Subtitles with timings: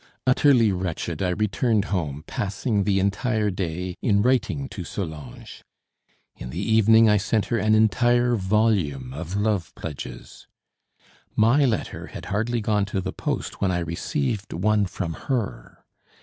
[0.25, 5.63] Utterly wretched, I returned home, passing the entire day in writing to Solange.
[6.35, 10.47] In the evening I sent her an entire volume of love pledges.
[11.35, 15.85] My letter had hardly gone to the post when I received one from her.